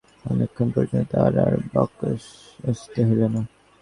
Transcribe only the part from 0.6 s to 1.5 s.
পর্যন্ত তাঁহার